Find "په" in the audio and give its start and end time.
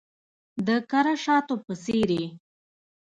1.65-1.73